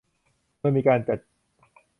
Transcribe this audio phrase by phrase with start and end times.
[0.59, 1.19] โดยมีการจัด